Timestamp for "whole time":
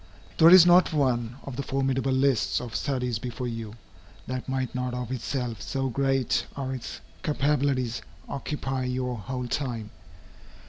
9.19-9.91